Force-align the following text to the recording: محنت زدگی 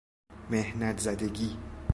محنت 0.49 0.99
زدگی 0.99 1.57